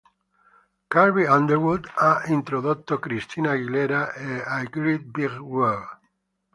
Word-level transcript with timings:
Carrie 0.91 1.27
Underwood 1.37 1.85
ha 1.99 2.23
introdotto 2.25 2.97
Christina 2.97 3.51
Aguilera 3.51 4.13
e 4.13 4.41
A 4.43 4.63
Great 4.63 5.01
Big 5.11 5.37
World. 5.37 5.99